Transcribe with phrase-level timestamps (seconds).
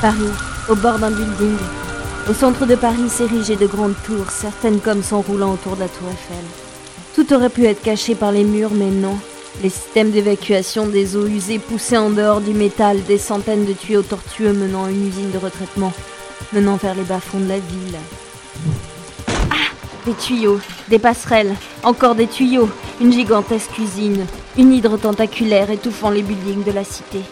[0.00, 0.30] Paris,
[0.68, 1.56] au bord d'un building.
[2.28, 6.08] Au centre de Paris s'érigeaient de grandes tours, certaines comme s'enroulant autour de la tour
[6.08, 6.44] Eiffel.
[7.14, 9.16] Tout aurait pu être caché par les murs, mais non.
[9.62, 14.02] Les systèmes d'évacuation des eaux usées poussaient en dehors du métal des centaines de tuyaux
[14.02, 15.94] tortueux menant à une usine de retraitement,
[16.52, 17.96] menant vers les bas-fonds de la ville.
[19.50, 19.72] Ah
[20.04, 22.68] Des tuyaux, des passerelles, encore des tuyaux,
[23.00, 24.26] une gigantesque usine,
[24.58, 27.22] une hydre tentaculaire étouffant les buildings de la cité.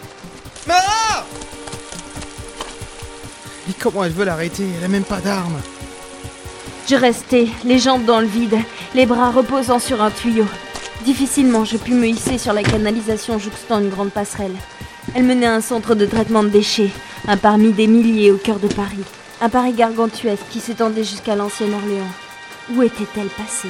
[3.79, 5.61] Comment elle veut l'arrêter Elle a même pas d'armes.
[6.87, 8.57] Je restais, les jambes dans le vide,
[8.93, 10.45] les bras reposant sur un tuyau.
[11.03, 14.55] Difficilement, je pus me hisser sur la canalisation jouxtant une grande passerelle.
[15.13, 16.91] Elle menait à un centre de traitement de déchets,
[17.27, 19.03] un parmi des milliers au cœur de Paris.
[19.41, 22.11] Un Paris gargantuesque qui s'étendait jusqu'à l'ancienne Orléans.
[22.75, 23.69] Où était-elle passée?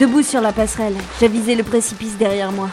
[0.00, 2.68] Debout sur la passerelle, j'avisais le précipice derrière moi.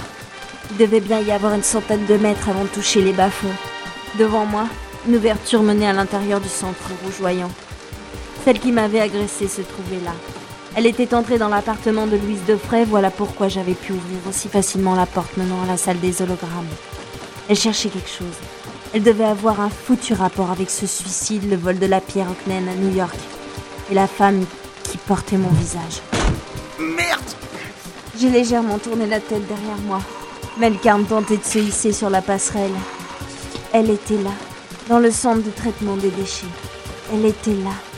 [0.72, 3.48] Il devait bien y avoir une centaine de mètres avant de toucher les bas-fonds.
[4.20, 4.66] Devant moi,
[5.08, 7.52] une ouverture menait à l'intérieur du centre rougeoyant.
[8.46, 10.14] Celle qui m'avait agressée se trouvait là.
[10.76, 14.96] Elle était entrée dans l'appartement de Louise Defray, voilà pourquoi j'avais pu ouvrir aussi facilement
[14.96, 16.68] la porte menant à la salle des hologrammes.
[17.50, 18.36] Elle cherchait quelque chose.
[18.94, 22.68] Elle devait avoir un foutu rapport avec ce suicide, le vol de la pierre Hocknen
[22.70, 23.16] à New York,
[23.90, 24.46] et la femme
[24.84, 26.02] qui portait mon visage.
[26.80, 27.22] Merde
[28.18, 30.00] J'ai légèrement tourné la tête derrière moi.
[30.58, 32.72] Melkarn tentait de se hisser sur la passerelle.
[33.74, 34.32] Elle était là,
[34.88, 36.48] dans le centre de traitement des déchets.
[37.14, 37.91] Elle était là.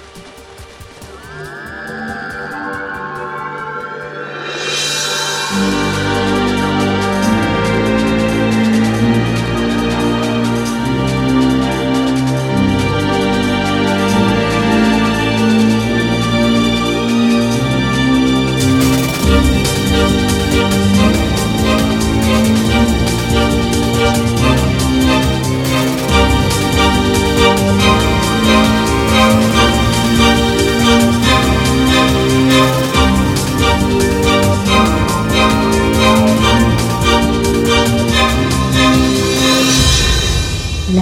[40.94, 41.02] La.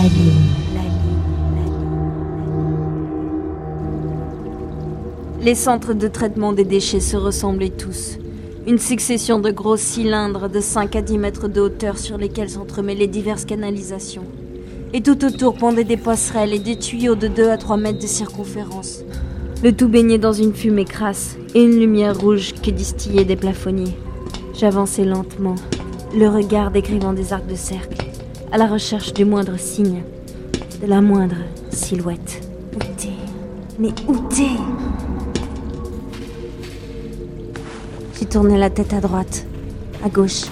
[5.44, 8.18] Les centres de traitement des déchets se ressemblaient tous.
[8.68, 13.08] Une succession de gros cylindres de 5 à 10 mètres de hauteur sur lesquels s'entremêlaient
[13.08, 14.26] diverses canalisations.
[14.94, 18.08] Et tout autour pendaient des passerelles et des tuyaux de 2 à 3 mètres de
[18.08, 19.00] circonférence.
[19.64, 23.98] Le tout baigné dans une fumée crasse et une lumière rouge que distillaient des plafonniers.
[24.54, 25.56] J'avançais lentement,
[26.16, 28.11] le regard décrivant des arcs de cercle,
[28.52, 30.04] à la recherche du moindre signe,
[30.82, 31.38] de la moindre
[31.72, 32.48] silhouette.
[32.76, 33.10] Où t'es?
[33.80, 34.58] Mais où t'es?
[38.20, 39.46] J'ai tourné la tête à droite,
[40.04, 40.44] à gauche.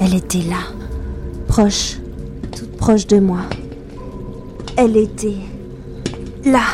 [0.00, 0.58] Elle était là,
[1.46, 1.98] proche,
[2.56, 3.40] toute proche de moi.
[4.76, 5.36] Elle était
[6.44, 6.64] là.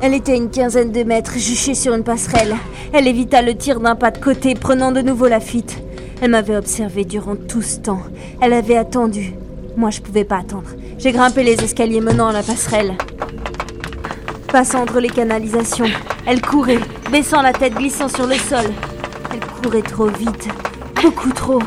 [0.00, 2.54] Elle était à une quinzaine de mètres, juchée sur une passerelle.
[2.92, 5.82] Elle évita le tir d'un pas de côté, prenant de nouveau la fuite.
[6.22, 8.02] Elle m'avait observé durant tout ce temps.
[8.40, 9.34] Elle avait attendu.
[9.76, 10.70] Moi, je pouvais pas attendre.
[10.98, 12.96] J'ai grimpé les escaliers menant à la passerelle.
[14.52, 15.90] Passant entre les canalisations,
[16.26, 16.78] elle courait,
[17.10, 18.66] baissant la tête, glissant sur le sol.
[19.32, 20.48] Elle courait trop vite,
[21.02, 21.60] beaucoup trop.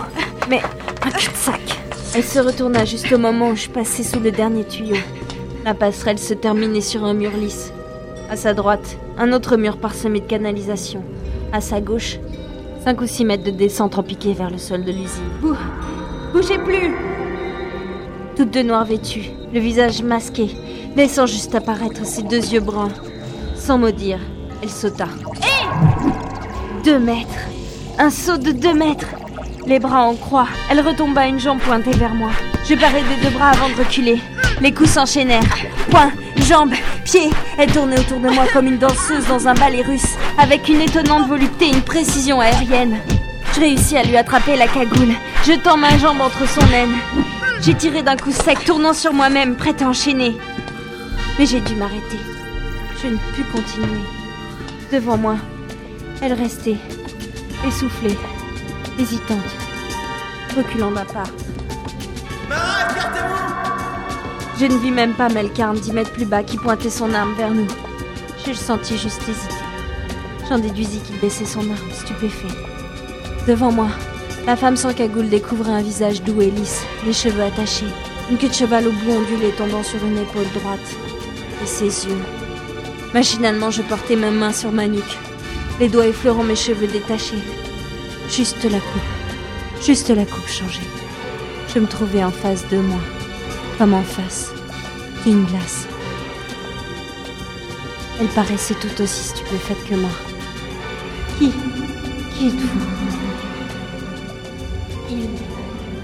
[0.50, 0.62] Mais
[1.06, 1.82] un cul-de-sac.
[2.16, 4.98] Elle se retourna juste au moment où je passais sous le dernier tuyau.
[5.66, 7.72] La passerelle se terminait sur un mur lisse.
[8.32, 11.04] À sa droite, un autre mur parsemé de canalisation.
[11.52, 12.18] À sa gauche,
[12.86, 15.28] 5 ou 6 mètres de descente en piqué vers le sol de l'usine.
[15.42, 15.58] Bouh
[16.32, 16.96] Bougez plus
[18.38, 20.48] Toutes de noir vêtues, le visage masqué,
[20.96, 22.94] laissant juste apparaître ses deux yeux bruns.
[23.58, 24.20] Sans mot dire,
[24.64, 25.10] elle sauta.
[25.44, 25.68] Hé
[26.86, 27.50] Deux mètres
[28.00, 29.10] Un saut de deux mètres
[29.68, 32.32] Les bras en croix, elle retomba une jambe pointée vers moi.
[32.64, 34.20] Je parais des deux bras avant de reculer.
[34.62, 35.44] Les coups s'enchaînèrent.
[35.90, 37.30] Poings, jambes, pieds.
[37.58, 41.28] Elle tournait autour de moi comme une danseuse dans un ballet russe, avec une étonnante
[41.28, 43.00] volupté et une précision aérienne.
[43.54, 45.14] Je réussis à lui attraper la cagoule,
[45.46, 46.96] jetant ma jambe entre son aine.
[47.62, 50.36] J'ai tiré d'un coup sec, tournant sur moi-même, prête à enchaîner.
[51.38, 52.20] Mais j'ai dû m'arrêter.
[53.02, 54.02] Je ne pus continuer.
[54.92, 55.36] Devant moi,
[56.22, 56.78] elle restait,
[57.68, 58.18] essoufflée,
[59.00, 59.38] hésitante,
[60.56, 61.24] reculant d'un pas.
[62.50, 63.51] Mara, écartez-vous
[64.62, 67.50] Je ne vis même pas Melkarn dix mètres plus bas qui pointait son arme vers
[67.50, 67.66] nous.
[68.46, 69.56] Je le sentis juste hésiter.
[70.48, 72.56] J'en déduisis qu'il baissait son arme, stupéfait.
[73.48, 73.88] Devant moi,
[74.46, 77.88] la femme sans cagoule découvrait un visage doux et lisse, les cheveux attachés,
[78.30, 80.96] une queue de cheval au bout ondulé tombant sur une épaule droite,
[81.64, 82.22] et ses yeux.
[83.16, 85.18] Machinalement, je portais ma main sur ma nuque,
[85.80, 87.42] les doigts effleurant mes cheveux détachés.
[88.30, 89.82] Juste la coupe.
[89.84, 90.88] Juste la coupe changée.
[91.74, 93.00] Je me trouvais en face de moi,
[93.82, 94.54] comme en face
[95.26, 95.88] d'une glace.
[98.20, 100.12] Elle paraissait tout aussi stupéfaite que moi.
[101.40, 101.52] Qui?
[102.32, 102.86] Qui êtes-vous?
[105.10, 105.30] Il.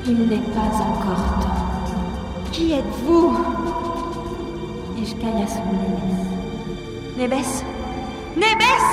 [0.08, 2.52] Il n'est pas encore temps.
[2.52, 3.38] Qui êtes-vous?
[5.00, 5.46] Ishkaya
[7.16, 7.36] Nébès.
[7.36, 7.64] Nébès
[8.36, 8.88] Nébès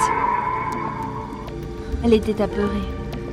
[2.04, 2.68] Elle était apeurée.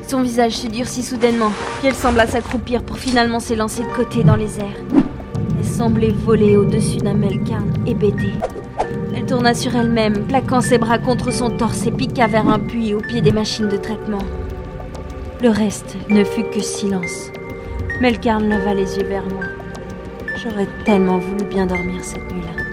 [0.07, 4.37] Son visage se durcit soudainement, puis elle sembla s'accroupir pour finalement s'élancer de côté dans
[4.37, 5.10] les airs.
[5.81, 8.33] Semblait voler au-dessus d'un melkarn hébété.
[9.15, 12.93] Elle tourna sur elle-même, plaquant ses bras contre son torse et piqua vers un puits
[12.93, 14.21] au pied des machines de traitement.
[15.41, 17.31] Le reste ne fut que silence.
[17.99, 19.43] Melkarn leva les yeux vers moi.
[20.43, 22.63] J'aurais tellement voulu bien dormir cette nuit-là.